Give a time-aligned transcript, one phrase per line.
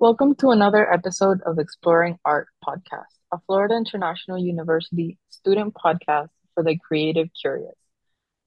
[0.00, 6.64] Welcome to another episode of Exploring Art Podcast, a Florida International University student podcast for
[6.64, 7.74] the creative curious.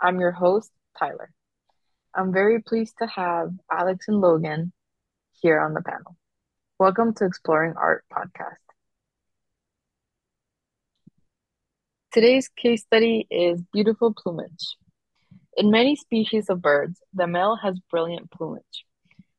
[0.02, 1.30] I'm your host, Tyler.
[2.16, 4.73] I'm very pleased to have Alex and Logan
[5.44, 6.18] here on the panel.
[6.80, 8.55] Welcome to Exploring Art Podcast.
[12.12, 14.76] Today's case study is beautiful plumage.
[15.55, 18.85] In many species of birds, the male has brilliant plumage,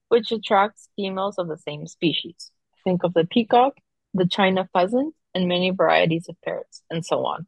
[0.08, 2.50] which attracts females of the same species.
[2.84, 3.74] Think of the peacock,
[4.12, 7.46] the china pheasant, and many varieties of parrots, and so on.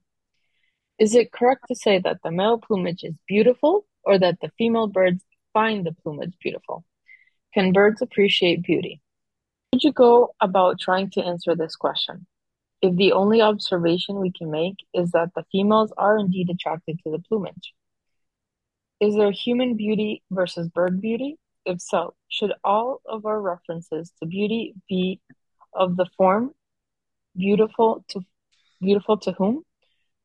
[0.99, 4.87] Is it correct to say that the male plumage is beautiful or that the female
[4.87, 6.85] birds find the plumage beautiful?
[7.55, 9.01] Can birds appreciate beauty?
[9.73, 12.27] How would you go about trying to answer this question?
[12.83, 17.11] if the only observation we can make is that the females are indeed attracted to
[17.11, 17.75] the plumage.
[19.01, 21.39] Is there human beauty versus bird beauty?
[21.67, 25.21] If so, should all of our references to beauty be
[25.75, 26.53] of the form
[27.37, 28.21] beautiful to
[28.81, 29.63] beautiful to whom?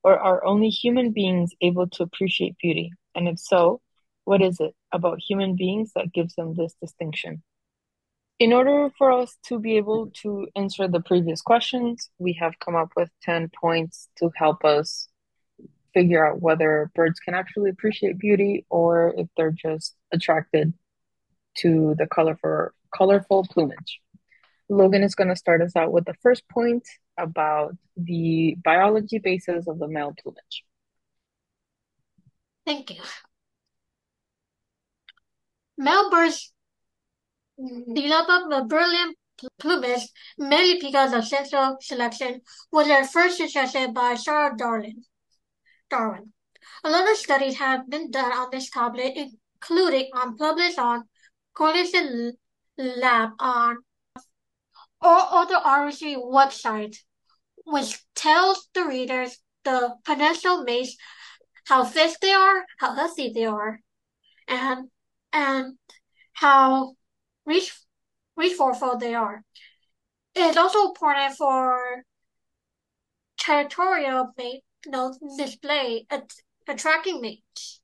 [0.03, 2.91] Or are only human beings able to appreciate beauty?
[3.15, 3.81] And if so,
[4.23, 7.43] what is it about human beings that gives them this distinction?
[8.39, 12.75] In order for us to be able to answer the previous questions, we have come
[12.75, 15.07] up with 10 points to help us
[15.93, 20.73] figure out whether birds can actually appreciate beauty or if they're just attracted
[21.57, 24.01] to the colorful, colorful plumage.
[24.69, 29.67] Logan is going to start us out with the first point about the biology basis
[29.67, 30.63] of the male plumage.
[32.65, 33.01] Thank you.
[35.77, 36.53] Male birds
[37.93, 39.17] develop a brilliant
[39.59, 40.07] plumage
[40.37, 42.41] mainly because of sexual selection
[42.71, 45.03] was at first suggested by Charles Darwin.
[45.89, 46.33] Darwin.
[46.83, 51.03] A lot of studies have been done on this topic, including on published on
[51.61, 52.33] Coalition
[52.79, 53.77] Lab on
[54.99, 56.97] or other RC websites,
[57.67, 60.97] which tells the readers the potential mates,
[61.67, 63.79] how fit they are, how healthy they are,
[64.47, 64.89] and
[65.31, 65.77] and
[66.33, 66.95] how
[67.45, 67.71] reach
[68.35, 69.43] resourceful they are.
[70.33, 72.03] It is also important for
[73.37, 76.27] territorial mate, you know, display at,
[76.67, 77.81] attracting mates.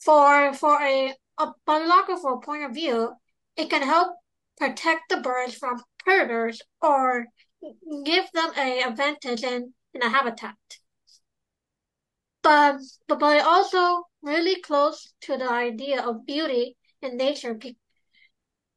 [0.00, 3.12] For for a, a biological point of view,
[3.56, 4.16] it can help
[4.56, 7.26] protect the birds from predators or
[8.04, 10.56] give them a advantage in, in a habitat.
[12.42, 17.58] But but but also really close to the idea of beauty in nature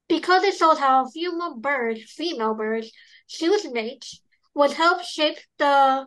[0.07, 2.91] because it shows how female birds, female birds
[3.27, 4.21] choose mates,
[4.53, 6.05] would help shape the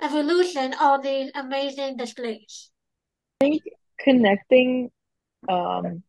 [0.00, 2.70] evolution of these amazing displays.
[3.42, 3.62] I think
[3.98, 4.90] connecting
[5.48, 6.02] um,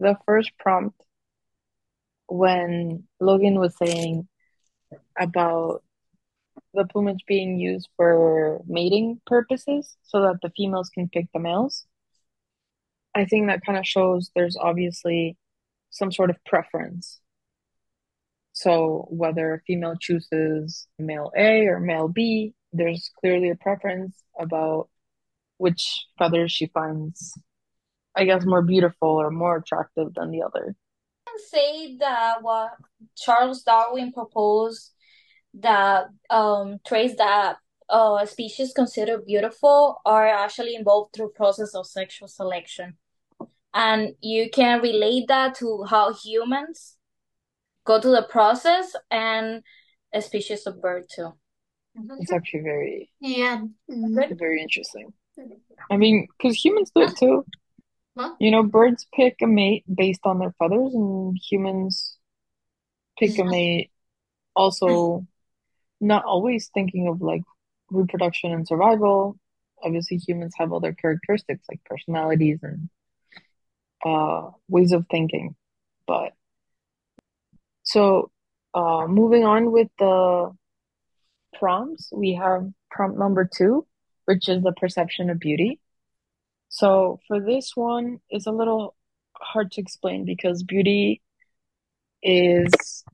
[0.00, 1.00] the first prompt
[2.28, 4.28] when Logan was saying
[5.18, 5.82] about
[6.72, 11.86] the plumage being used for mating purposes so that the females can pick the males.
[13.14, 15.36] I think that kind of shows there's obviously
[15.90, 17.20] some sort of preference.
[18.52, 24.88] So whether a female chooses male A or male B, there's clearly a preference about
[25.58, 27.38] which feathers she finds,
[28.16, 30.74] I guess, more beautiful or more attractive than the other.
[31.26, 32.72] I can say that what
[33.16, 34.92] Charles Darwin proposed
[35.54, 37.56] that um, traits that
[37.88, 42.96] uh, species consider beautiful are actually involved through process of sexual selection
[43.74, 46.96] and you can relate that to how humans
[47.84, 49.62] go through the process and
[50.14, 51.32] a species of bird too.
[52.18, 55.12] It's actually very yeah very interesting.
[55.90, 57.44] I mean, because humans do it too.
[58.16, 58.34] Huh?
[58.38, 62.16] You know, birds pick a mate based on their feathers, and humans
[63.18, 63.90] pick a mate
[64.54, 65.26] also
[66.00, 67.42] not always thinking of like
[67.90, 69.36] reproduction and survival.
[69.82, 72.88] Obviously, humans have other characteristics like personalities and
[74.04, 75.56] uh, ways of thinking.
[76.06, 76.32] But
[77.82, 78.30] so
[78.74, 80.52] uh, moving on with the
[81.58, 83.86] prompts, we have prompt number two,
[84.24, 85.80] which is the perception of beauty.
[86.74, 88.96] So for this one, it's a little
[89.36, 91.22] hard to explain because beauty
[92.20, 93.04] is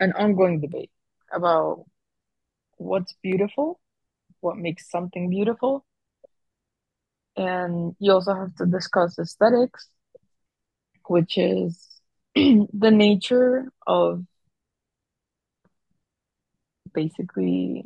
[0.00, 0.90] an ongoing debate
[1.32, 1.86] about
[2.76, 3.80] what's beautiful,
[4.40, 5.86] what makes something beautiful.
[7.38, 9.88] And you also have to discuss aesthetics
[11.06, 12.02] which is
[12.34, 14.26] the nature of
[16.92, 17.82] basically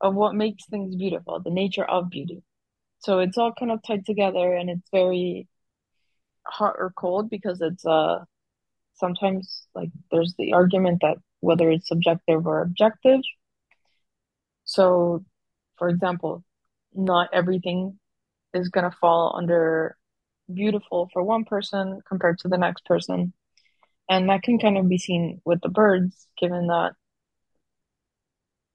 [0.00, 2.42] of what makes things beautiful, the nature of beauty.
[2.98, 5.48] So it's all kind of tied together and it's very
[6.46, 8.26] hot or cold because it's a
[8.94, 13.20] sometimes like there's the argument that whether it's subjective or objective.
[14.64, 15.24] So,
[15.76, 16.42] for example,
[16.94, 17.98] not everything
[18.54, 19.96] is going to fall under
[20.52, 23.32] beautiful for one person compared to the next person.
[24.08, 26.92] And that can kind of be seen with the birds, given that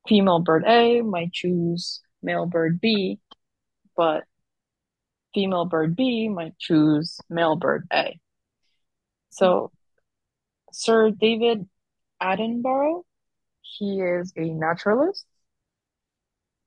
[0.08, 3.20] female bird A might choose male bird B,
[3.96, 4.24] but
[5.34, 8.20] female bird B might choose male bird A.
[9.30, 9.72] So,
[10.72, 11.68] Sir David
[12.22, 13.04] Attenborough,
[13.62, 15.26] he is a naturalist.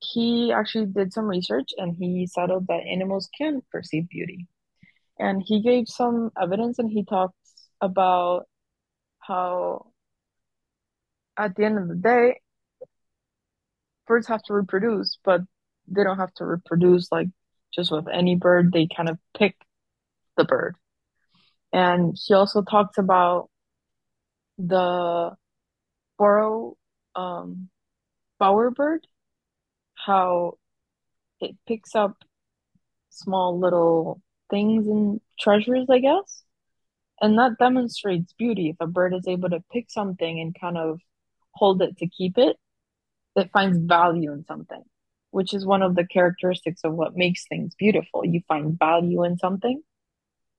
[0.00, 4.47] He actually did some research and he settled that animals can perceive beauty.
[5.19, 7.37] And he gave some evidence and he talks
[7.81, 8.47] about
[9.21, 9.87] how
[11.37, 12.41] at the end of the day,
[14.06, 15.41] birds have to reproduce, but
[15.89, 17.29] they don't have to reproduce like
[17.75, 18.73] just with any bird.
[18.73, 19.57] They kind of pick
[20.37, 20.77] the bird.
[21.73, 23.51] And he also talks about
[24.59, 25.33] the
[26.19, 26.77] burrow
[27.17, 27.69] um,
[28.41, 29.01] bowerbird,
[29.95, 30.59] how
[31.41, 32.17] it picks up
[33.11, 34.21] small little
[34.51, 36.43] things and treasures, I guess.
[37.21, 38.71] And that demonstrates beauty.
[38.71, 41.01] If a bird is able to pick something and kind of
[41.53, 42.57] hold it to keep it,
[43.37, 44.83] it finds value in something,
[45.35, 48.25] which is one of the characteristics of what makes things beautiful.
[48.25, 49.83] You find value in something,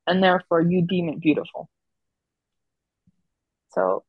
[0.06, 1.70] and therefore you deem it beautiful.
[3.70, 4.04] So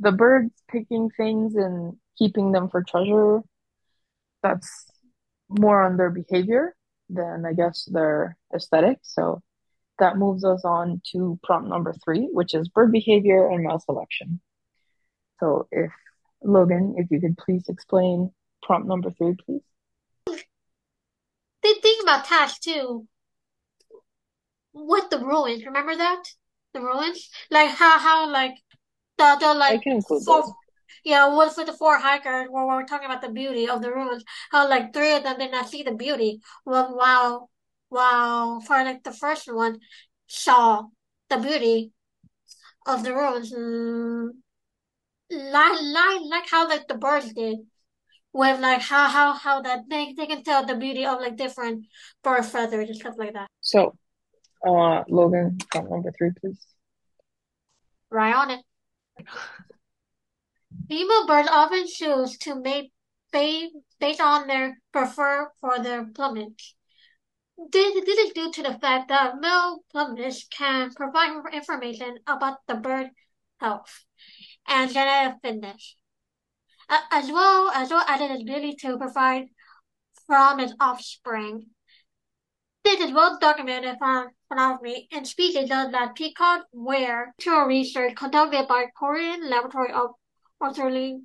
[0.00, 3.40] the birds picking things and keeping them for treasure,
[4.42, 4.86] that's
[5.50, 6.74] more on their behavior
[7.10, 9.00] than I guess their aesthetic.
[9.02, 9.42] So
[9.98, 14.40] that moves us on to prompt number three, which is bird behavior and male selection.
[15.40, 15.92] So if
[16.42, 18.30] Logan, if you could please explain
[18.62, 19.60] prompt number three, please.
[21.82, 23.06] Think about task too.
[24.72, 26.22] With the ruins, remember that?
[26.74, 27.30] The ruins?
[27.50, 28.54] Like how how like
[29.18, 29.82] the the like
[30.24, 30.44] four
[31.04, 34.24] yeah, what for the four hikers where we're talking about the beauty of the ruins,
[34.50, 36.40] how like three of them did not see the beauty.
[36.64, 37.48] Well wow
[37.90, 39.78] wow for like the first one
[40.26, 40.84] saw
[41.30, 41.92] the beauty
[42.86, 43.52] of the ruins.
[43.52, 44.30] Mm,
[45.30, 47.58] like like like how like the birds did.
[48.36, 51.86] With like how how how that they they can tell the beauty of like different
[52.22, 53.48] bird feathers and stuff like that.
[53.62, 53.96] So,
[54.60, 56.60] uh, Logan, number three, please.
[58.10, 58.60] Right on it.
[60.86, 62.92] Female birds often choose to mate
[63.32, 66.76] based on their prefer for their plumage.
[67.72, 72.74] This, this is due to the fact that male plumage can provide information about the
[72.74, 73.08] bird
[73.60, 74.04] health
[74.68, 75.96] and genetic fitness,
[76.88, 79.46] as well as well as ability to provide
[80.26, 81.66] from its offspring.
[82.84, 88.86] This is well documented from photography and species that peacock wear to research conducted by
[88.96, 90.10] Cornell Laboratory of
[90.60, 91.18] Ornithology.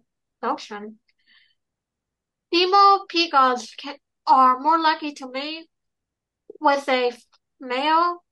[2.51, 5.67] Female peacocks can, are more likely to mate
[6.59, 7.11] with a
[7.59, 8.23] male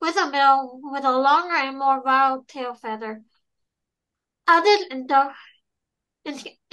[0.00, 3.22] with a male with a longer and more wild tail feather.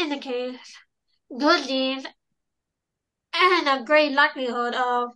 [0.03, 0.59] Others indicate
[1.37, 2.05] good genes
[3.33, 5.11] and a great likelihood of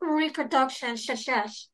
[0.00, 1.68] reproduction success.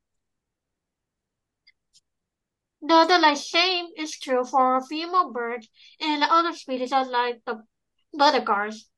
[2.80, 5.68] The, the same is true for female birds
[6.00, 7.62] and other species like the
[8.12, 8.88] budgerigars.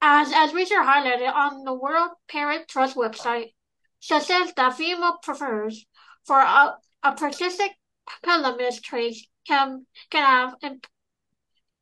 [0.00, 3.54] As as research highlighted on the World Parrot Trust website,
[3.98, 5.84] suggests that female prefers
[6.24, 7.72] for a, a persistent
[8.22, 10.54] plumage traits can can have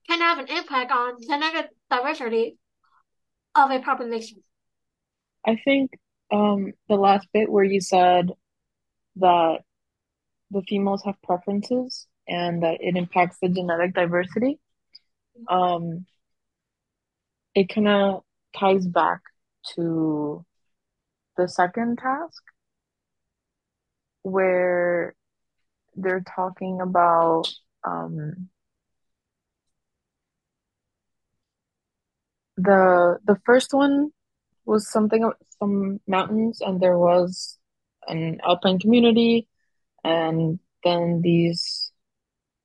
[0.09, 2.57] can have an impact on genetic diversity
[3.55, 4.43] of a population.
[5.47, 5.91] I think
[6.31, 8.31] um the last bit where you said
[9.17, 9.59] that
[10.51, 14.59] the females have preferences and that it impacts the genetic diversity,
[15.49, 16.07] um,
[17.55, 18.23] it kind of
[18.57, 19.21] ties back
[19.75, 20.45] to
[21.37, 22.43] the second task
[24.23, 25.15] where
[25.97, 27.45] they're talking about
[27.85, 28.49] um,
[32.63, 34.11] the the first one
[34.65, 37.59] was something some mountains and there was
[38.09, 39.49] an alpine community
[40.05, 41.93] and then these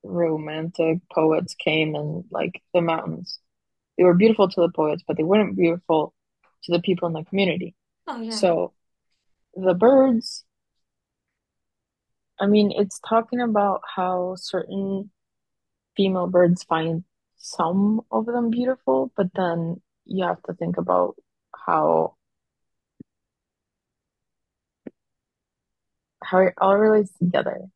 [0.04, 3.40] romantic poets came and like the mountains
[3.98, 6.14] they were beautiful to the poets but they weren't beautiful
[6.64, 7.76] to the people in the community
[8.08, 8.32] Oh yeah.
[8.32, 8.74] so
[9.56, 10.46] the birds
[12.40, 15.10] i mean it's talking about how certain
[15.96, 17.04] female birds find
[17.38, 21.16] some of them beautiful but then you have to think about
[21.56, 22.16] how
[26.24, 27.70] how it all relates together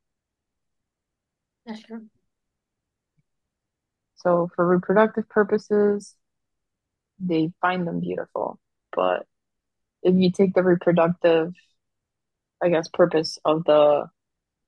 [1.65, 2.07] That's true.
[4.15, 6.15] So for reproductive purposes,
[7.19, 8.59] they find them beautiful.
[8.95, 9.25] But
[10.03, 11.53] if you take the reproductive,
[12.61, 14.07] I guess, purpose of the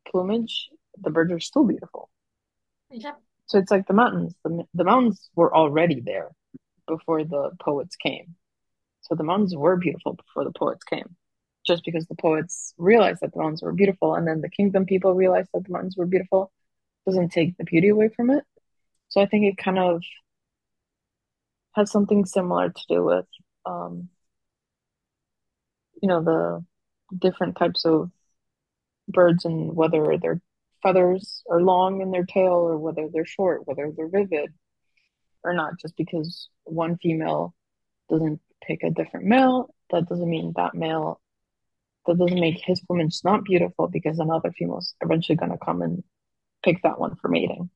[0.07, 0.69] plumage,
[1.01, 2.09] the birds are still beautiful.
[2.91, 3.19] Yep.
[3.47, 4.35] So it's like the mountains.
[4.43, 6.31] The, the mountains were already there
[6.87, 8.35] before the poets came.
[9.01, 11.15] So the mountains were beautiful before the poets came.
[11.65, 15.13] Just because the poets realized that the mountains were beautiful and then the kingdom people
[15.13, 16.51] realized that the mountains were beautiful
[17.05, 18.43] doesn't take the beauty away from it.
[19.09, 20.03] So I think it kind of
[21.73, 23.25] has something similar to do with
[23.65, 24.09] um,
[26.01, 26.65] you know, the
[27.17, 28.11] different types of
[29.07, 30.41] birds and whether their
[30.81, 34.53] feathers are long in their tail or whether they're short, whether they're vivid
[35.43, 35.79] or not.
[35.79, 37.53] Just because one female
[38.09, 41.21] doesn't pick a different male, that doesn't mean that male,
[42.05, 46.03] that doesn't make his plumage not beautiful because another female's eventually going to come and
[46.63, 47.69] pick that one for mating.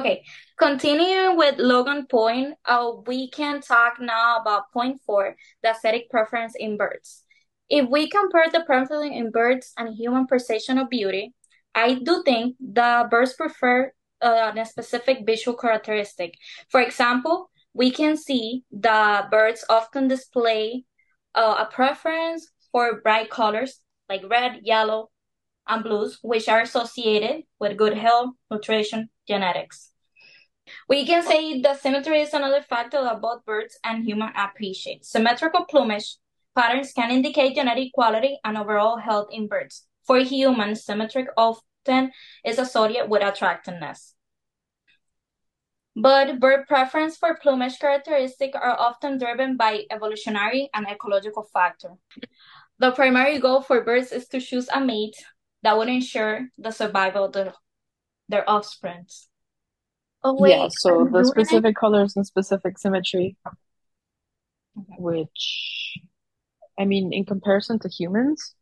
[0.00, 0.22] Okay,
[0.56, 6.54] continuing with Logan point, uh, we can talk now about point four, the aesthetic preference
[6.56, 7.24] in birds.
[7.68, 11.34] If we compare the preference in birds and human perception of beauty,
[11.74, 16.34] I do think the birds prefer uh, a specific visual characteristic.
[16.70, 20.84] For example, we can see the birds often display
[21.34, 25.10] uh, a preference for bright colors like red, yellow,
[25.68, 29.92] and blues, which are associated with good health, nutrition, genetics.
[30.88, 35.04] We can say that symmetry is another factor that both birds and humans appreciate.
[35.04, 36.16] Symmetrical plumage
[36.56, 39.86] patterns can indicate genetic quality and overall health in birds.
[40.06, 41.28] For humans, symmetric
[41.88, 42.12] often
[42.44, 44.14] is associated with attractiveness.
[45.96, 51.98] But bird preference for plumage characteristics are often driven by evolutionary and ecological factors.
[52.78, 55.16] The primary goal for birds is to choose a mate
[55.62, 57.52] that would ensure the survival of the,
[58.28, 59.06] their offspring.
[60.22, 63.36] Oh wait, yeah, so the specific colors and specific symmetry,
[64.98, 65.98] which
[66.78, 68.54] I mean, in comparison to humans,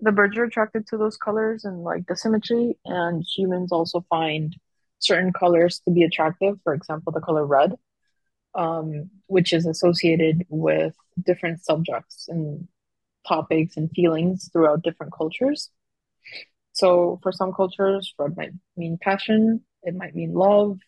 [0.00, 4.56] the birds are attracted to those colors and like the symmetry, and humans also find
[4.98, 6.58] certain colors to be attractive.
[6.64, 7.74] For example, the color red,
[8.54, 12.68] um, which is associated with different subjects and
[13.26, 15.70] topics and feelings throughout different cultures.
[16.72, 20.78] So for some cultures, red might mean passion, it might mean love.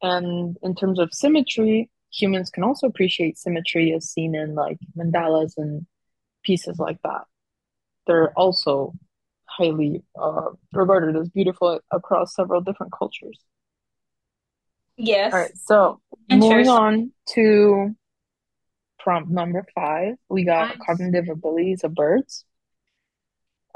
[0.00, 5.54] And in terms of symmetry, humans can also appreciate symmetry as seen in like mandalas
[5.56, 5.86] and
[6.42, 7.24] pieces like that.
[8.08, 8.94] They're also
[9.44, 13.38] highly uh, regarded as beautiful across several different cultures.
[14.96, 15.32] Yes.
[15.32, 17.94] All right, so moving on to
[18.98, 20.78] prompt number five, we got nice.
[20.84, 22.44] cognitive abilities of birds.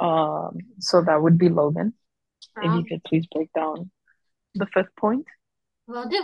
[0.00, 1.94] Um, so that would be Logan.
[2.56, 3.90] Um, if you could please break down
[4.54, 5.26] the fifth point.
[5.86, 6.20] Will do.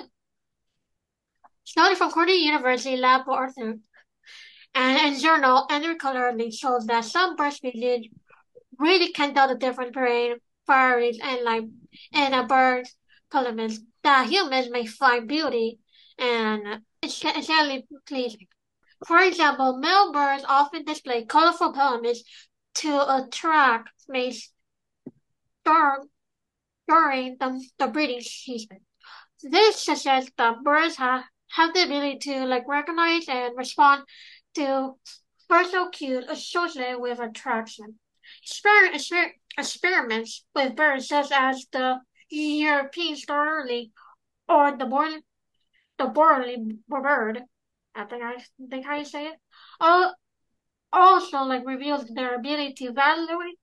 [1.65, 3.79] Study from Cornell University Lab for Arthur
[4.75, 8.09] and in journal Andrew Colorly shows that some bird species
[8.79, 11.65] really can tell the difference between varieties and like
[12.13, 12.95] in a bird's
[13.31, 15.79] plumage that humans may find beauty
[16.19, 18.47] and essentially pleasing.
[19.07, 22.23] For example, male birds often display colorful plumage
[22.77, 24.53] to attract mates
[25.65, 28.79] during the, the breeding season.
[29.43, 34.05] This suggests that birds have, have the ability to like recognize and respond
[34.55, 34.95] to
[35.93, 37.99] cues associated with attraction.
[38.47, 41.99] Exper exper experiments with birds such as the
[42.31, 43.91] European starling
[44.49, 45.23] or the born
[45.99, 47.43] the Borley bird,
[47.95, 48.37] I think I
[48.71, 49.39] think how you say it,
[50.93, 53.59] also like reveals their ability to evaluate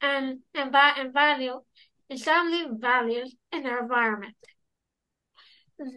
[0.00, 1.60] and and, and value
[2.08, 4.36] establish values in their environment.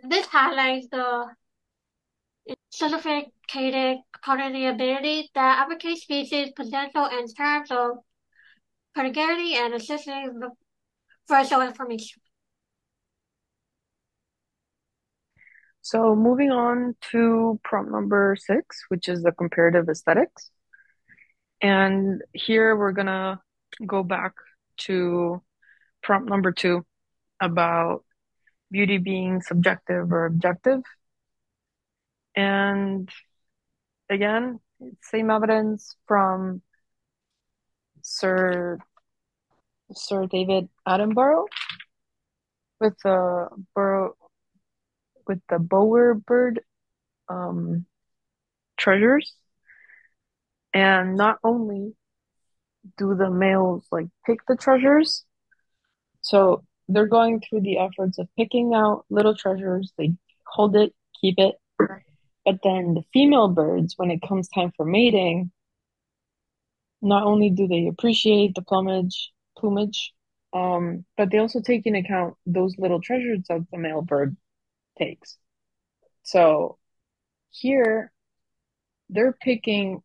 [0.03, 1.27] This highlights the
[2.69, 7.97] sophisticated cognitive ability that advocate species potential in terms of
[8.95, 10.41] pedagogy and assisting
[11.27, 12.21] virtual information.
[15.81, 20.49] So moving on to prompt number six, which is the comparative aesthetics.
[21.61, 23.39] And here we're gonna
[23.85, 24.33] go back
[24.77, 25.41] to
[26.01, 26.85] prompt number two
[27.39, 28.03] about
[28.71, 30.81] beauty being subjective or objective.
[32.35, 33.09] And
[34.09, 34.59] again,
[35.01, 36.62] same evidence from
[38.01, 38.77] Sir
[39.93, 41.45] Sir David Attenborough
[42.79, 43.50] with the
[45.27, 46.57] with the bowerbird
[47.29, 47.85] um,
[48.77, 49.33] treasures.
[50.74, 51.95] And not only
[52.97, 55.25] do the males like pick the treasures,
[56.21, 59.93] So they're going through the efforts of picking out little treasures.
[59.97, 60.13] They
[60.47, 61.55] hold it, keep it.
[62.45, 65.51] But then the female birds, when it comes time for mating,
[67.01, 70.13] not only do they appreciate the plumage, plumage,
[70.53, 74.37] um, but they also take into account those little treasures that the male bird
[74.97, 75.37] takes.
[76.23, 76.77] So
[77.49, 78.11] here,
[79.09, 80.01] they're picking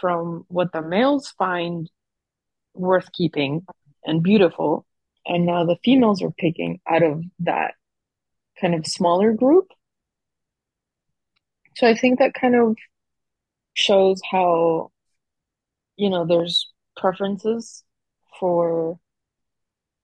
[0.00, 1.88] from what the males find
[2.74, 3.64] worth keeping
[4.04, 4.84] and beautiful,
[5.26, 7.74] and now the females are picking out of that
[8.60, 9.68] kind of smaller group.
[11.76, 12.76] So I think that kind of
[13.74, 14.90] shows how,
[15.96, 17.84] you know, there's preferences
[18.38, 18.98] for,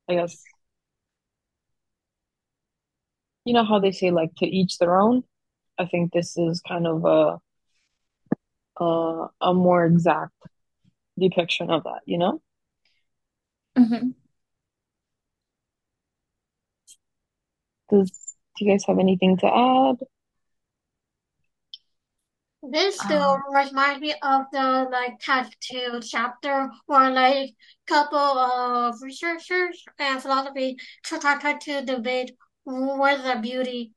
[0.09, 0.43] I guess,
[3.45, 5.25] you know how they say like to each their own.
[5.79, 7.41] I think this is kind of a
[8.83, 10.35] a, a more exact
[11.19, 12.41] depiction of that, you know?
[13.77, 14.11] Mm-hmm.
[17.91, 18.11] Does
[18.57, 19.97] do you guys have anything to add?
[22.62, 27.55] This still Um, reminds me of the like tattoo chapter where like
[27.87, 33.93] couple of researchers and philosophy try, try to debate whether beauty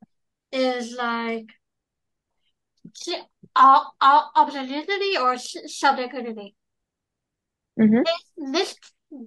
[0.51, 1.48] is like
[3.55, 6.55] all, all objectivity or subjectivity.
[7.77, 8.03] mhm.
[8.05, 8.75] This, this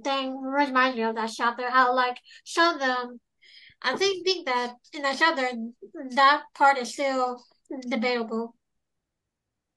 [0.05, 1.69] thing reminds me of that chapter.
[1.71, 3.21] How like some of them,
[3.83, 5.49] I think think that in that chapter
[6.13, 7.43] that part is still
[7.89, 8.55] debatable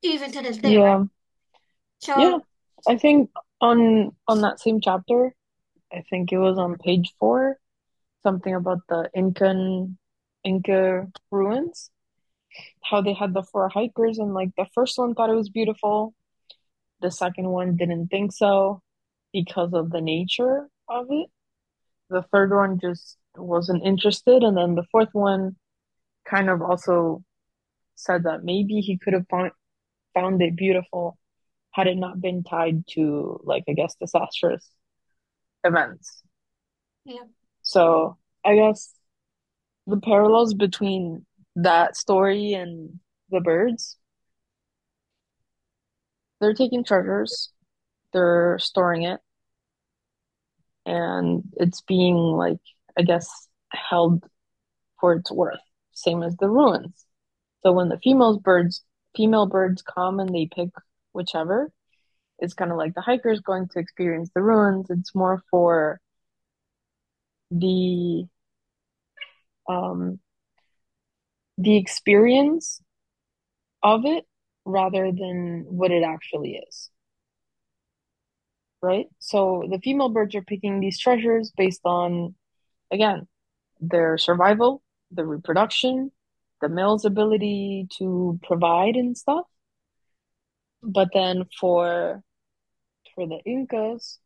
[0.01, 0.79] even to this day, Yeah.
[0.79, 0.99] right?
[1.99, 2.39] So Yeah.
[2.87, 3.29] I think
[3.61, 5.33] on on that same chapter,
[5.91, 7.59] I think it was on page four,
[8.23, 9.97] something about the Incan
[10.43, 11.91] Inca ruins,
[12.83, 16.13] how they had the four hikers and like the first one thought it was beautiful.
[17.01, 18.81] The second one didn't think so
[19.33, 21.29] because of the nature of it.
[22.09, 25.55] The third one just wasn't interested, and then the fourth one
[26.25, 27.23] kind of also
[27.95, 29.51] said that maybe he could have found
[30.19, 31.17] found it beautiful
[31.71, 34.69] had it not been tied to like I guess disastrous
[35.63, 36.23] events.
[37.05, 37.23] yeah.
[37.61, 38.93] So I guess
[39.87, 42.99] the parallels between that story and
[43.31, 43.97] the birds,
[46.39, 47.51] they're taking treasures,
[48.13, 49.21] they're storing it,
[50.85, 52.59] and it's being like
[52.97, 53.29] I guess
[53.71, 54.25] held
[54.99, 55.59] for its worth,
[55.93, 57.05] same as the ruins.
[57.63, 58.83] So when the female birds
[59.15, 60.69] female birds come and they pick
[61.13, 61.71] whichever,
[62.39, 64.87] it's kind of like the hikers going to experience the ruins.
[64.89, 65.99] It's more for
[67.51, 68.25] the
[69.67, 70.19] um
[71.57, 72.81] the experience
[73.83, 74.25] of it
[74.65, 76.89] rather than what it actually is.
[78.81, 79.07] Right?
[79.19, 82.35] So the female birds are picking these treasures based on,
[82.91, 83.27] again,
[83.81, 86.11] their survival, the reproduction,
[86.61, 89.45] the male's ability to provide and stuff.
[90.81, 92.23] But then for
[93.15, 94.19] for the Incas,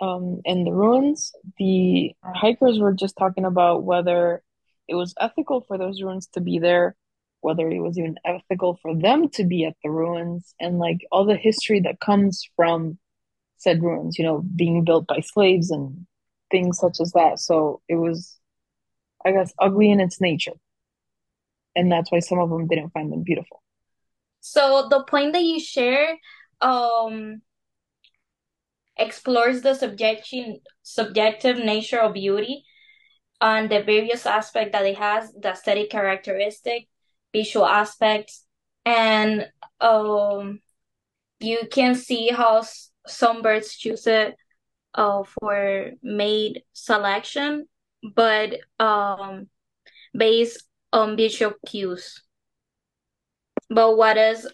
[0.00, 4.42] um, and the ruins, the hikers were just talking about whether
[4.86, 6.96] it was ethical for those ruins to be there,
[7.40, 11.24] whether it was even ethical for them to be at the ruins, and like all
[11.24, 12.98] the history that comes from
[13.56, 16.06] said ruins, you know, being built by slaves and
[16.50, 17.40] things such as that.
[17.40, 18.38] So it was,
[19.26, 20.52] I guess, ugly in its nature.
[21.78, 23.62] And that's why some of them didn't find them beautiful.
[24.40, 26.18] So the point that you share,
[26.60, 27.40] um,
[28.96, 32.64] explores the subjection, subjective nature of beauty
[33.40, 36.88] and the various aspects that it has, the aesthetic characteristic,
[37.32, 38.44] visual aspects,
[38.84, 39.46] and
[39.80, 40.58] um,
[41.38, 42.64] you can see how
[43.06, 44.34] some birds choose it
[44.94, 47.68] uh, for mate selection,
[48.16, 49.48] but um,
[50.12, 51.16] based on
[51.66, 52.22] cues.
[53.70, 54.48] But what is,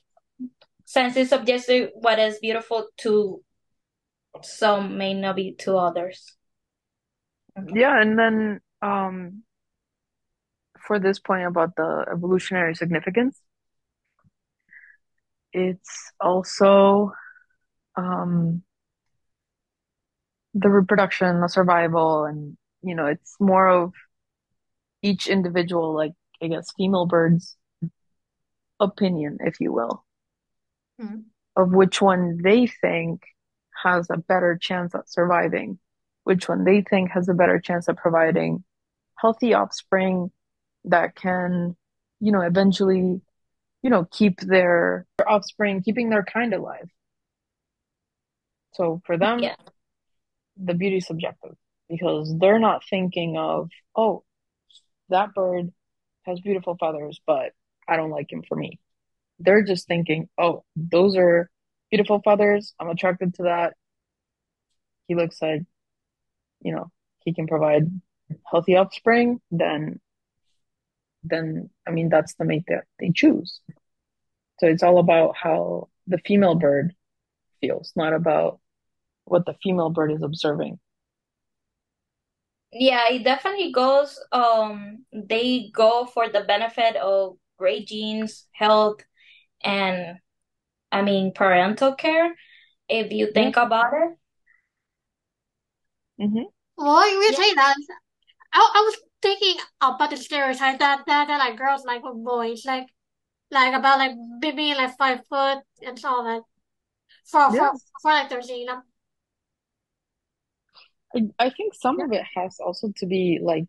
[0.84, 3.42] since it's subjective, what is beautiful to
[4.42, 6.36] some may not be to others.
[7.72, 9.44] Yeah, and then um,
[10.86, 13.40] for this point about the evolutionary significance,
[15.52, 17.12] it's also
[17.96, 18.62] um,
[20.52, 23.92] the reproduction, the survival, and you know, it's more of
[25.00, 27.56] each individual, like I guess, female bird's
[28.80, 30.04] opinion, if you will,
[30.98, 31.20] Hmm.
[31.56, 33.22] of which one they think
[33.82, 35.78] has a better chance at surviving,
[36.24, 38.64] which one they think has a better chance at providing
[39.16, 40.30] healthy offspring
[40.84, 41.76] that can,
[42.20, 43.20] you know, eventually,
[43.82, 46.88] you know, keep their, their offspring, keeping their kind alive.
[48.72, 49.56] So for them, Yeah.
[50.56, 51.56] the beauty is subjective.
[51.86, 54.24] because they're not thinking of, oh,
[55.10, 55.70] that bird
[56.26, 57.52] has beautiful feathers, but
[57.88, 58.80] I don't like him for me.
[59.38, 61.50] They're just thinking, oh, those are
[61.90, 62.74] beautiful feathers.
[62.78, 63.74] I'm attracted to that.
[65.06, 65.62] He looks like,
[66.60, 66.90] you know,
[67.24, 67.90] he can provide
[68.50, 70.00] healthy offspring, then
[71.22, 73.60] then I mean that's the mate that they choose.
[74.60, 76.94] So it's all about how the female bird
[77.60, 78.60] feels, not about
[79.24, 80.78] what the female bird is observing.
[82.74, 89.00] Yeah, it definitely goes, um, they go for the benefit of great genes, health,
[89.62, 90.18] and
[90.92, 92.34] I mean parental care,
[92.88, 94.18] if you think about it.
[96.20, 96.42] Mm-hmm.
[96.76, 97.36] Well, you Yeah.
[97.36, 97.76] say that.
[98.52, 102.64] I, I was thinking about the stereotype that, that, that like girls like with boys,
[102.66, 102.86] like
[103.50, 106.42] like about like be- being like five foot and all that.
[107.26, 107.72] For for Yeah.
[108.02, 108.82] for like thirteen, you know.
[111.38, 113.66] I, think some of it has also to be like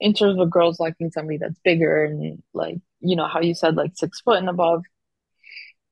[0.00, 3.76] in terms of girls liking somebody that's bigger and like, you know, how you said
[3.76, 4.82] like six foot and above.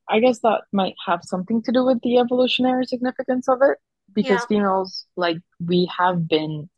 [0.09, 3.79] I guess that might have something to do with the evolutionary significance of it
[4.13, 4.47] because Yeah.
[4.47, 6.69] females, like, we have been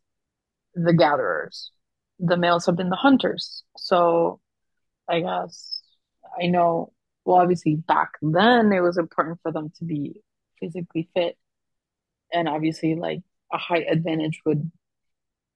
[0.75, 1.71] the gatherers.
[2.19, 3.63] The males have been the hunters.
[3.77, 4.39] So
[5.07, 5.81] I guess
[6.41, 6.93] I know,
[7.25, 10.21] well, obviously back then it was important for them to be
[10.59, 11.37] physically fit.
[12.31, 13.21] And obviously, like,
[13.53, 14.69] a height advantage would,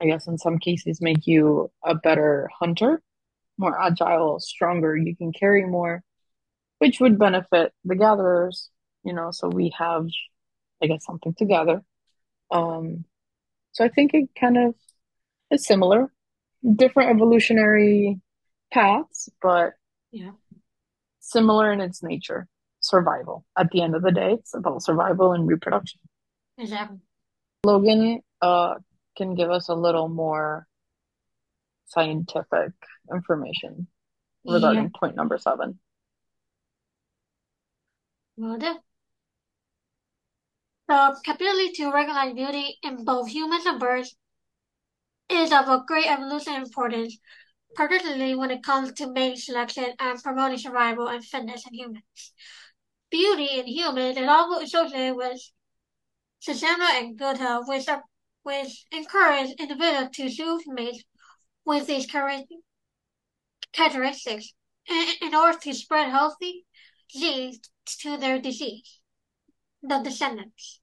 [0.01, 3.01] I guess, in some cases make you a better hunter,
[3.57, 4.95] more agile, stronger.
[4.95, 6.03] You can carry more,
[6.77, 8.69] which would benefit the gatherers,
[9.03, 10.07] you know, so we have,
[10.81, 11.81] I guess, something to gather.
[12.51, 13.05] Um,
[13.71, 14.75] so I think it kind of
[15.51, 16.11] is similar,
[16.75, 18.21] different evolutionary
[18.71, 19.73] paths, but
[20.11, 20.31] Yeah.
[21.19, 22.47] similar in its nature.
[22.79, 23.43] Survival.
[23.57, 25.99] At the end of the day, it's about survival and reproduction.
[26.57, 26.99] Exactly.
[27.63, 28.75] Logan uh
[29.17, 30.67] can give us a little more
[31.87, 32.71] scientific
[33.11, 33.87] information
[34.45, 34.99] regarding Yeah.
[34.99, 35.79] point number seven.
[38.37, 38.77] Will do.
[40.87, 44.15] The capability to recognize beauty in both humans and birds
[45.29, 47.17] is of a great evolutionary importance,
[47.75, 52.33] particularly when it comes to mate selection and promoting survival and fitness in humans.
[53.09, 55.41] Beauty in humans is also associated with
[56.55, 58.03] stamina and health, which, are,
[58.43, 61.03] which encourage individuals to choose mates
[61.65, 62.05] with these
[63.73, 64.53] characteristics
[64.89, 66.65] in, in order to spread healthy
[67.09, 69.01] genes to their disease,
[69.81, 70.79] the descendants.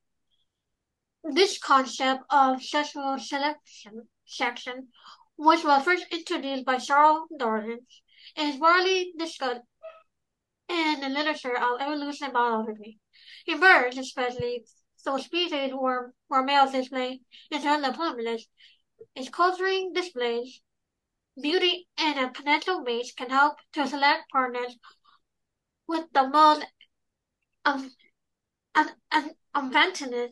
[1.23, 4.89] This concept of sexual selection, section,
[5.37, 7.81] which was first introduced by Charles Darwin,
[8.37, 9.63] is widely discussed
[10.69, 12.99] in the literature of evolution biology.
[13.47, 14.65] In birds, especially,
[15.05, 18.47] those species where, where males display internal plumage,
[19.15, 20.61] is culturing displays
[21.41, 24.77] beauty and a potential mate can help to select partners
[25.87, 26.65] with the most
[29.55, 30.31] advantage,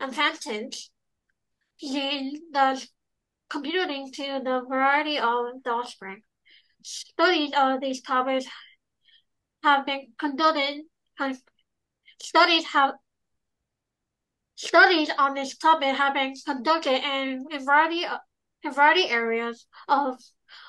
[0.00, 0.90] advantage
[1.80, 2.88] gene, thus
[3.48, 6.22] contributing to the variety of the offspring.
[6.82, 8.46] Studies of these topics
[9.62, 10.82] have been conducted.
[12.20, 12.94] Studies have
[14.56, 18.18] studies on this topic have been conducted in a variety of,
[18.64, 20.18] a variety areas of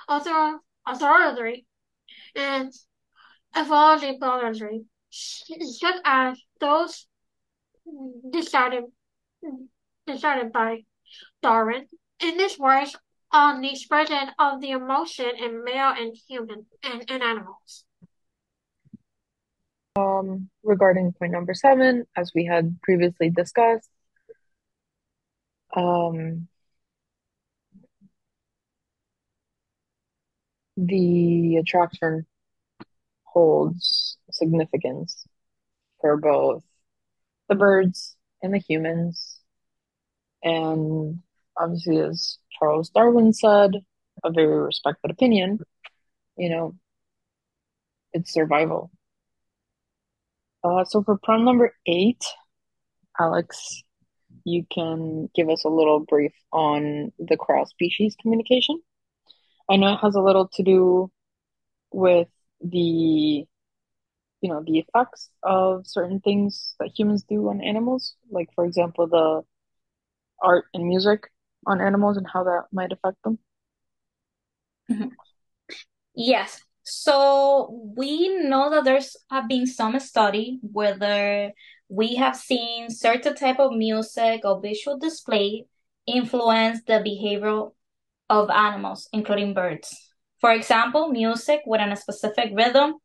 [0.09, 1.65] author, authority
[2.35, 2.73] and
[4.19, 7.07] biology, such as those
[8.31, 8.83] decided
[10.07, 10.83] decided by
[11.41, 11.87] Darwin.
[12.19, 12.95] In this works
[13.31, 17.84] on the expression of the emotion in male and human and, and animals.
[19.97, 23.89] Um, regarding point number seven, as we had previously discussed,
[25.75, 26.47] um,
[30.75, 32.25] the attraction
[33.23, 35.25] holds significance
[36.01, 36.63] for both
[37.49, 39.39] the birds and the humans.
[40.43, 41.19] And
[41.57, 43.71] obviously, as Charles Darwin said,
[44.23, 45.59] a very respected opinion,
[46.37, 46.75] you know,
[48.13, 48.91] it's survival.
[50.65, 52.25] Uh, so for prompt number eight,
[53.19, 53.83] Alex,
[54.45, 58.81] you can give us a little brief on the cross species communication.
[59.69, 61.11] I know it has a little to do
[61.91, 62.29] with
[62.61, 63.45] the,
[64.41, 69.05] you know, the effects of certain things that humans do on animals, like for example,
[69.05, 69.43] the
[70.41, 71.29] art and music
[71.67, 73.37] on animals and how that might affect them.
[76.15, 76.59] Yes.
[76.85, 81.51] So we know that there's have been some study whether
[81.89, 85.65] we have seen certain type of music or visual display
[86.05, 87.69] influence the behavior
[88.29, 89.95] of animals, including birds.
[90.39, 92.95] For example, music within a specific rhythm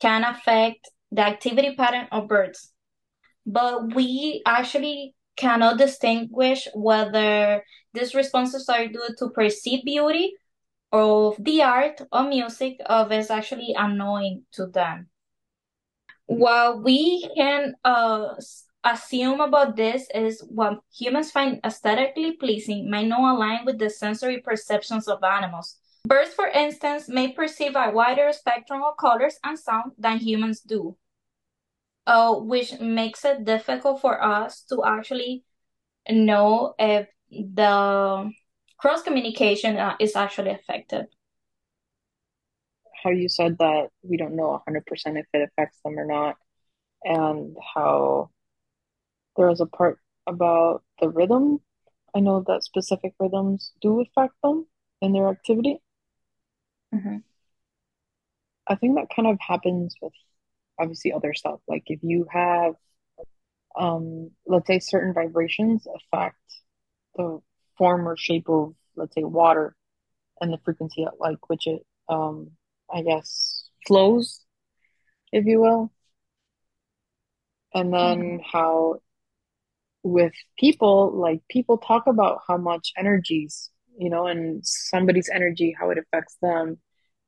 [0.00, 2.72] can affect the activity pattern of birds.
[3.46, 7.62] But we actually cannot distinguish whether
[7.94, 10.34] these responses are due to perceived beauty
[10.92, 15.08] of the art or music of is actually annoying to them.
[16.26, 18.34] What we can uh,
[18.84, 24.40] assume about this is what humans find aesthetically pleasing may not align with the sensory
[24.40, 25.76] perceptions of animals.
[26.04, 30.96] Birds, for instance, may perceive a wider spectrum of colors and sound than humans do,
[32.06, 35.44] uh, which makes it difficult for us to actually
[36.08, 38.30] know if the
[38.82, 41.06] cross communication uh, is actually affected.
[43.02, 44.82] How you said that we don't know 100%
[45.18, 46.34] if it affects them or not,
[47.04, 48.30] and how
[49.36, 51.60] there was a part about the rhythm.
[52.14, 54.66] I know that specific rhythms do affect them
[55.00, 55.80] in their activity.
[56.92, 57.18] Mm-hmm.
[58.66, 60.12] I think that kind of happens with
[60.78, 61.60] obviously other stuff.
[61.68, 62.74] Like if you have,
[63.78, 66.36] um, let's say certain vibrations affect
[67.16, 67.40] the
[67.82, 69.76] form or shape of, let's say, water
[70.40, 72.52] and the frequency at like which it, um,
[72.92, 74.44] I guess, flows,
[75.32, 75.92] if you will.
[77.74, 78.52] And then Mm-hmm.
[78.52, 79.00] how
[80.04, 85.90] with people, like people talk about how much energies, you know, and somebody's energy, how
[85.90, 86.78] it affects them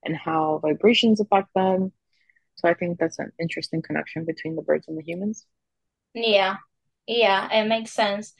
[0.04, 1.92] and how vibrations affect them.
[2.56, 5.46] So I think that's an interesting connection between the birds and the humans.
[6.14, 6.56] Yeah,
[7.06, 8.34] yeah, it makes sense.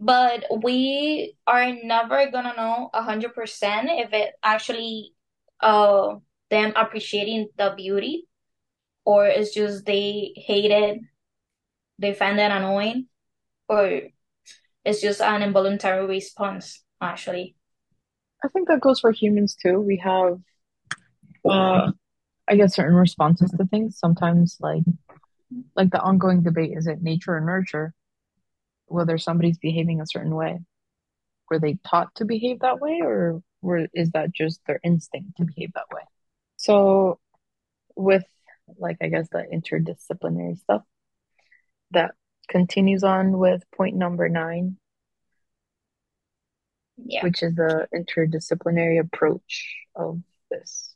[0.00, 5.12] But we are never gonna know a hundred percent if it actually
[5.60, 6.16] uh
[6.48, 8.26] them appreciating the beauty
[9.04, 11.00] or it's just they hate it,
[11.98, 13.06] they find it annoying,
[13.68, 14.02] or
[14.84, 17.56] it's just an involuntary response, actually.
[18.44, 19.80] I think that goes for humans too.
[19.80, 20.38] We have,
[21.44, 21.92] uh,
[22.48, 23.98] I guess, certain responses to things.
[23.98, 24.82] Sometimes, like,
[25.76, 27.94] like the ongoing debate, is it nature or nurture?
[28.90, 30.58] Whether somebody's behaving a certain way.
[31.48, 35.44] Were they taught to behave that way, or were, is that just their instinct to
[35.44, 36.02] behave that way?
[36.56, 37.20] So,
[37.94, 38.24] with,
[38.78, 40.82] like, I guess the interdisciplinary stuff,
[41.92, 42.14] that
[42.48, 44.76] continues on with point number nine,
[46.96, 47.22] Yeah.
[47.22, 50.89] which is the interdisciplinary approach of this.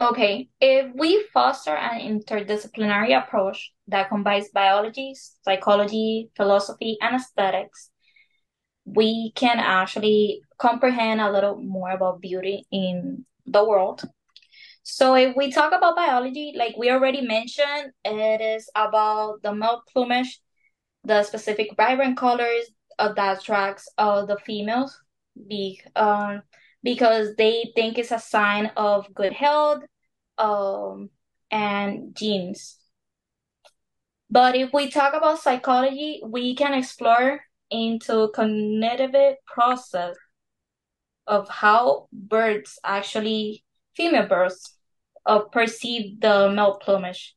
[0.00, 7.90] Okay, if we foster an interdisciplinary approach that combines biology, psychology, philosophy, and aesthetics,
[8.84, 14.02] we can actually comprehend a little more about beauty in the world.
[14.84, 19.82] So if we talk about biology, like we already mentioned, it is about the male
[19.92, 20.40] plumage,
[21.04, 24.98] the specific vibrant colors of that attracts uh, the females,
[25.48, 26.42] be, um,
[26.82, 29.82] because they think it's a sign of good health
[30.38, 31.10] um,
[31.50, 32.76] and genes.
[34.30, 40.16] But if we talk about psychology, we can explore into cognitive process
[41.26, 43.64] of how birds actually,
[43.94, 44.76] female birds,
[45.26, 47.36] uh, perceive the male plumage.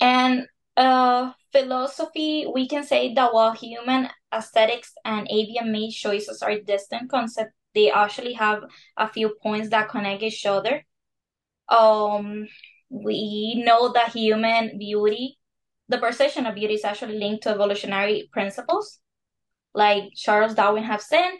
[0.00, 0.46] And
[0.76, 7.10] uh, philosophy, we can say that while human aesthetics and avian mate choices are distant
[7.10, 8.64] concepts, they actually have
[8.98, 10.84] a few points that connect each other.
[11.68, 12.48] Um,
[12.90, 15.38] we know that human beauty,
[15.88, 19.00] the perception of beauty is actually linked to evolutionary principles,
[19.74, 21.32] like Charles Darwin have said,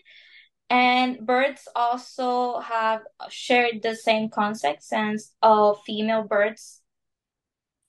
[0.70, 6.82] and birds also have shared the same concept since uh, female birds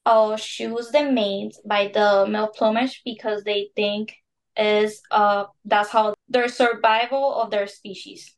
[0.06, 4.16] uh, choose the mates by the male plumage because they think
[4.60, 8.37] is uh that's how their survival of their species.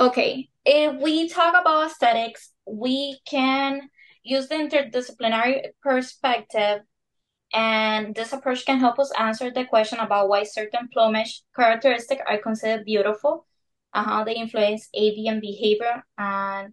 [0.00, 3.88] Okay, if we talk about aesthetics, we can
[4.22, 6.80] use the interdisciplinary perspective,
[7.52, 12.38] and this approach can help us answer the question about why certain plumage characteristics are
[12.38, 13.46] considered beautiful
[13.94, 16.72] and how they influence avian behavior and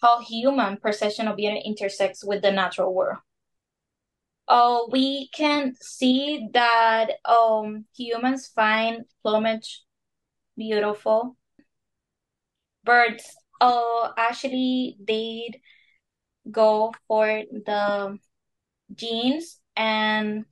[0.00, 3.18] how human perception of beauty intersects with the natural world.
[4.48, 9.82] Uh, we can see that um, humans find plumage
[10.56, 11.36] beautiful
[12.84, 15.60] birds uh actually they'd
[16.50, 18.18] go for the
[18.94, 20.44] genes and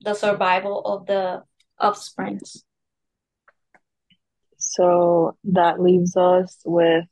[0.00, 1.42] the survival of the
[1.80, 2.64] offsprings.
[4.58, 7.06] So that leaves us with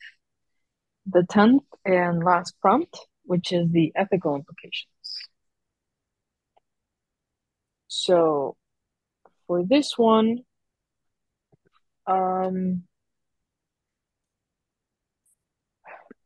[1.07, 4.89] the 10th and last prompt, which is the ethical implications.
[7.89, 8.57] So
[9.47, 10.45] for this one,
[12.07, 12.85] um,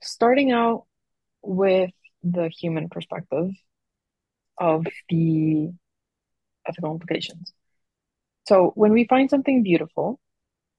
[0.04, 0.84] starting out
[1.42, 1.90] with
[2.22, 3.50] the human perspective
[4.58, 5.70] of the
[6.66, 7.52] ethical implications.
[8.46, 10.20] So when we find something beautiful,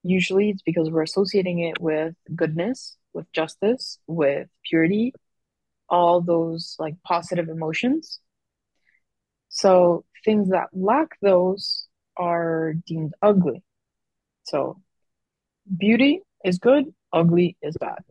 [0.03, 5.13] usually it's because we're associating it with goodness, with justice, with purity,
[5.89, 8.19] all those like positive emotions.
[9.49, 13.63] So things that lack those are deemed ugly.
[14.43, 14.81] So
[15.75, 18.03] beauty is good, ugly is bad.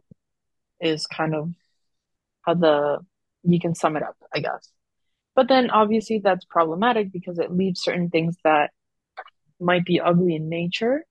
[0.80, 1.50] Is kind of
[2.42, 2.98] how the
[3.42, 4.68] you can sum it up, I guess.
[5.34, 8.70] But then obviously that's problematic because it leaves certain things that
[9.60, 11.04] might be ugly in nature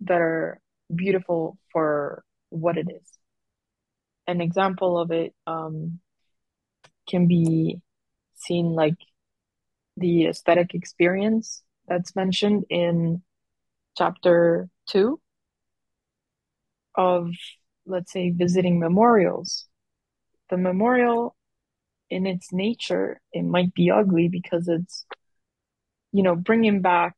[0.00, 0.60] that are
[0.94, 3.18] beautiful for what it is.
[4.26, 6.00] An example of it um,
[7.08, 7.80] can be
[8.36, 8.96] seen like
[9.96, 13.22] the aesthetic experience that's mentioned in
[13.96, 15.20] chapter two
[16.94, 17.30] of,
[17.88, 19.66] let's say, visiting memorials.
[20.50, 21.36] The memorial
[22.10, 25.04] in its nature, it might be ugly because it's,
[26.12, 27.14] you know, bringing back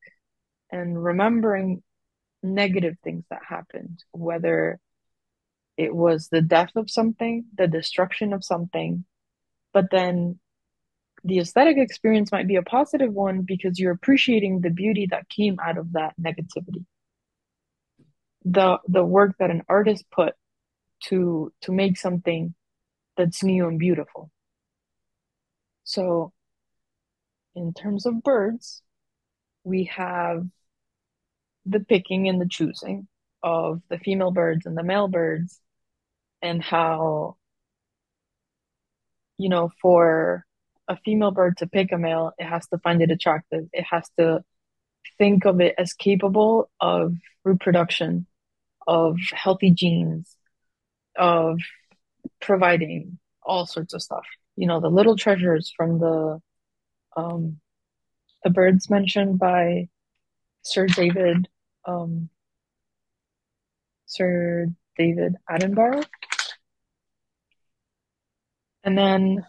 [0.70, 1.83] and remembering
[2.42, 4.80] negative things that happened, whether
[5.76, 9.04] it was the death of something, the destruction of something,
[9.72, 10.38] but then
[11.24, 15.59] the aesthetic experience might be a positive one because you're appreciating the beauty that came
[15.62, 16.85] out of that negativity.
[18.44, 20.35] The the work that an artist put
[21.09, 22.55] to to make something
[23.17, 24.31] that's new and beautiful.
[25.85, 26.33] So
[27.55, 28.83] in terms of birds,
[29.65, 30.47] we have
[31.67, 33.07] the picking and the choosing
[33.43, 35.61] of the female birds and the male birds
[36.43, 37.37] and how
[39.39, 40.45] you know for
[40.89, 44.09] a female bird to pick a male it has to find it attractive it has
[44.19, 44.43] to
[45.19, 48.27] think of it as capable of reproduction
[48.87, 50.37] of healthy genes
[51.16, 51.59] of
[52.40, 54.25] providing all sorts of stuff
[54.57, 56.40] you know the little treasures from the
[57.16, 57.61] um
[58.44, 59.88] the birds mentioned by
[60.62, 61.49] Sir David
[61.87, 62.29] um,
[64.07, 66.05] Sir David Attenborough.
[68.83, 69.44] And then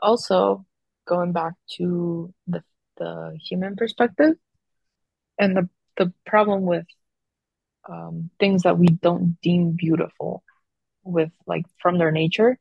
[0.00, 0.66] also
[1.06, 2.62] going back to the
[2.96, 4.34] the human perspective
[5.38, 6.86] and the the problem with
[7.88, 10.42] um, things that we don't deem beautiful
[11.04, 12.58] with like from their nature.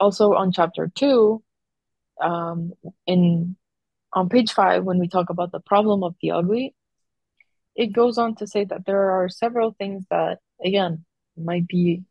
[0.00, 1.42] Also on chapter two,
[2.20, 2.72] um,
[3.06, 3.56] in
[4.12, 6.74] on page five, when we talk about the problem of the ugly,
[7.74, 11.04] it goes on to say that there are several things that, again,
[11.36, 12.02] might be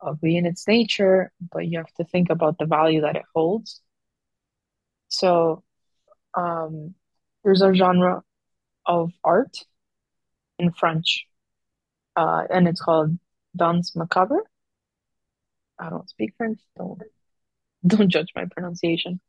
[0.00, 3.80] ugly in its nature, but you have to think about the value that it holds.
[5.08, 5.62] So,
[6.34, 6.94] um,
[7.44, 8.22] there's a genre
[8.86, 9.58] of art
[10.58, 11.26] in French,
[12.16, 13.16] uh, and it's called
[13.56, 14.42] danse macabre.
[15.78, 17.00] I don't speak French, don't
[17.86, 19.20] don't judge my pronunciation.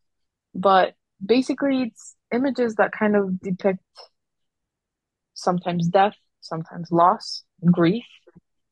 [0.53, 3.83] But basically, it's images that kind of depict
[5.33, 8.05] sometimes death, sometimes loss, grief.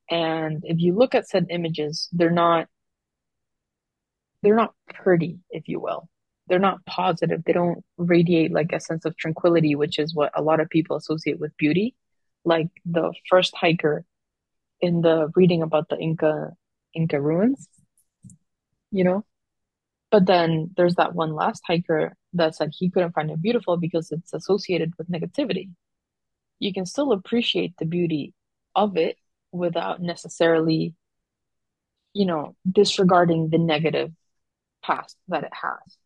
[0.10, 2.68] And if you look at said images, they're not
[4.44, 6.10] they're not pretty, if you will.
[6.48, 7.44] They're not positive.
[7.44, 10.98] They don't radiate like a sense of tranquility, which is what a lot of people
[10.98, 11.96] associate with beauty.
[12.44, 14.04] Like the first hiker
[14.82, 16.52] in the reading about the Inca
[16.94, 17.68] Inca ruins,
[18.92, 19.26] you know?
[20.12, 24.12] But then there's that one last hiker that said he couldn't find it beautiful because
[24.12, 25.70] it's associated with negativity
[26.62, 28.34] you can still appreciate the beauty
[28.76, 29.18] of it
[29.52, 30.94] without necessarily,
[32.14, 34.12] you know, disregarding the negative
[34.84, 35.98] past that it has.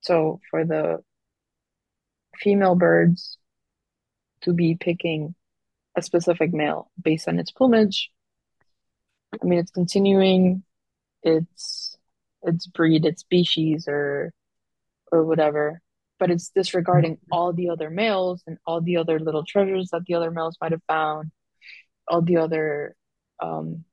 [0.00, 0.98] So for the
[2.40, 3.38] female birds
[4.42, 5.36] to be picking
[5.96, 8.10] a specific male based on its plumage,
[9.42, 10.62] I mean, it's continuing
[11.22, 11.96] its
[12.42, 14.32] its breed, its species, or
[15.10, 15.80] or whatever
[16.18, 20.14] but it's disregarding all the other males and all the other little treasures that the
[20.14, 21.30] other males might have found,
[22.08, 22.94] all the other,
[23.40, 23.84] um,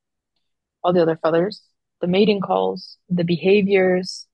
[0.83, 1.61] all the other feathers,
[2.01, 4.27] the mating calls, the behaviors,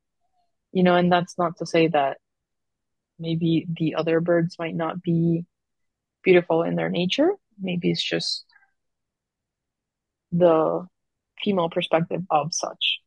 [0.72, 2.18] you know, and that's not to say that
[3.18, 5.46] maybe the other birds might not be
[6.24, 7.32] beautiful in their nature.
[7.62, 8.46] Maybe it's just
[10.32, 10.88] the
[11.44, 13.00] female perspective of such.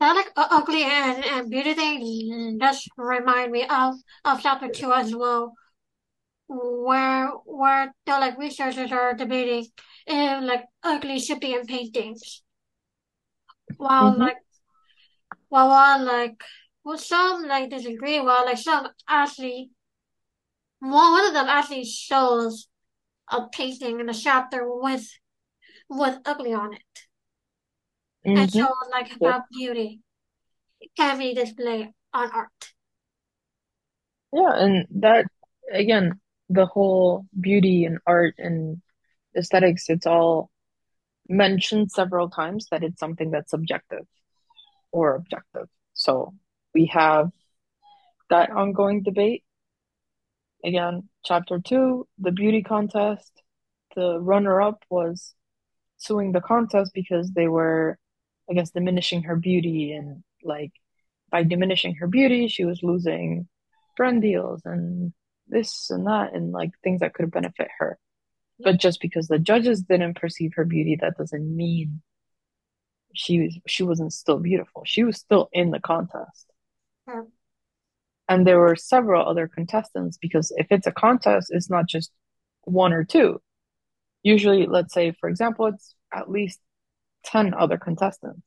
[0.00, 5.14] That like ugly and, and beauty thing does remind me of of chapter two as
[5.14, 5.54] well,
[6.48, 9.68] where where the like researchers are debating
[10.06, 12.42] if like ugly should be in paintings.
[13.78, 14.20] While Mm-hmm.
[14.20, 14.38] like
[15.50, 16.42] while while like
[16.84, 19.70] well some like disagree, while like some actually
[20.80, 22.68] one one of them actually shows
[23.30, 25.08] a painting in a shop there with
[25.88, 26.82] was ugly on it.
[28.24, 28.58] And Mm-hmm.
[28.58, 30.00] shows like about how beauty
[30.96, 32.72] can be displayed on art.
[34.32, 35.26] Yeah, and that
[35.72, 38.80] again, the whole beauty and art and
[39.36, 40.50] aesthetics, it's all
[41.28, 44.06] mentioned several times that it's something that's subjective
[44.92, 45.68] or objective.
[45.94, 46.34] So
[46.74, 47.30] we have
[48.30, 49.44] that ongoing debate.
[50.64, 53.42] Again, chapter two, the beauty contest.
[53.96, 55.34] The runner-up was
[55.96, 57.98] suing the contest because they were,
[58.48, 60.72] I guess, diminishing her beauty and like
[61.30, 63.48] by diminishing her beauty, she was losing
[63.96, 65.12] brand deals and
[65.48, 67.98] this and that and like things that could benefit her.
[68.62, 72.02] But just because the judges didn't perceive her beauty, that doesn't mean
[73.14, 74.82] she was she wasn't still beautiful.
[74.84, 76.46] She was still in the contest.
[77.08, 77.22] Hmm.
[78.30, 82.12] And there were several other contestants because if it's a contest, it's not just
[82.62, 83.42] one or two.
[84.22, 86.60] Usually, let's say, for example, it's at least
[87.24, 88.46] 10 other contestants.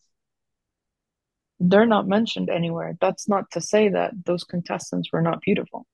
[1.59, 2.97] They're not mentioned anywhere.
[3.01, 5.85] That's not to say that those contestants were not beautiful.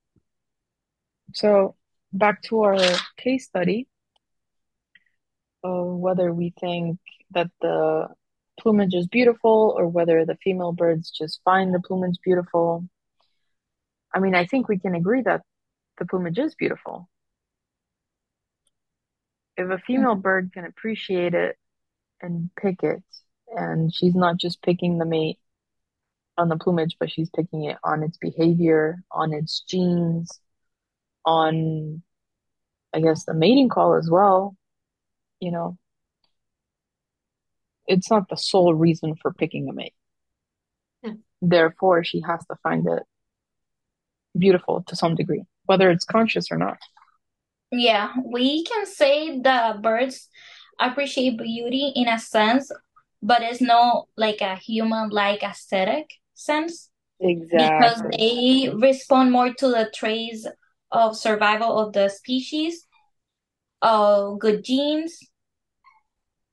[1.34, 1.74] So,
[2.12, 2.78] back to our
[3.16, 3.88] case study
[5.64, 7.00] of whether we think
[7.32, 8.06] that the
[8.60, 12.88] plumage is beautiful or whether the female birds just find the plumage beautiful.
[14.14, 15.42] I mean, I think we can agree that
[15.98, 17.08] the plumage is beautiful.
[19.56, 20.20] If a female mm-hmm.
[20.20, 21.56] bird can appreciate it
[22.20, 23.02] and pick it,
[23.48, 25.38] and she's not just picking the mate
[26.38, 30.40] on the plumage, but she's picking it on its behavior, on its genes,
[31.24, 32.02] on,
[32.94, 34.56] I guess, the mating call as well.
[35.40, 35.78] You know,
[37.86, 39.94] it's not the sole reason for picking a mate.
[41.42, 43.02] Therefore, she has to find it
[44.36, 46.78] beautiful to some degree, whether it's conscious or not.
[47.72, 50.28] Yeah, we can say that birds
[50.80, 52.72] appreciate beauty in a sense,
[53.22, 58.10] but it's not like a human-like aesthetic sense Exactly.
[58.10, 60.46] because they respond more to the traits
[60.90, 62.86] of survival of the species,
[63.82, 65.20] of good genes,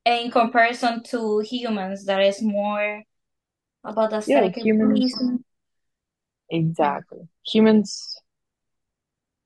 [0.05, 3.03] in comparison to humans, that is more
[3.84, 5.43] about the Yeah, aesthetic humans, reason.
[6.49, 7.27] Exactly.
[7.45, 8.19] Humans,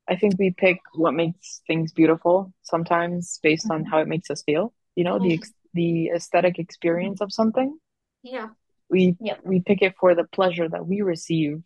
[0.08, 3.90] I think we pick what makes things beautiful sometimes based on mm-hmm.
[3.90, 4.72] how it makes us feel.
[4.94, 5.34] You know, the mm-hmm.
[5.34, 7.78] ex the aesthetic experience of something.
[8.22, 8.48] Yeah.
[8.90, 9.40] We Yep.
[9.44, 11.62] we pick it for the pleasure that we receive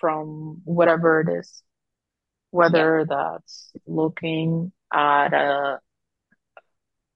[0.00, 1.62] from whatever it is,
[2.50, 5.78] whether that's looking at a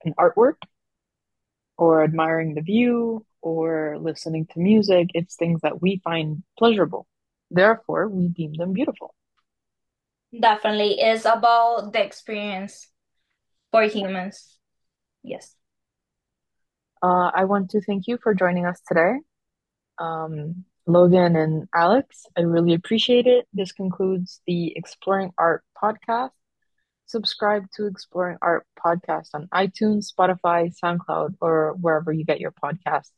[0.05, 0.57] an artwork
[1.79, 5.09] or admiring the view or listening to music.
[5.15, 7.07] It's things that we find pleasurable.
[7.51, 9.15] Therefore, we deem them beautiful.
[10.39, 12.89] Definitely is about the experience
[13.71, 14.59] for humans.
[15.23, 15.55] Yes.
[17.03, 19.17] Uh, I want to thank you for joining us today.
[19.99, 23.47] Um, Logan and Alex, I really appreciate it.
[23.53, 26.31] This concludes the Exploring Art podcast.
[27.07, 33.11] Subscribe to Exploring Art podcast on iTunes, Spotify, SoundCloud, or wherever you get your podcasts.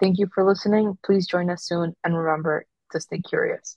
[0.00, 0.98] Thank you for listening.
[1.04, 3.76] Please join us soon and remember to stay curious.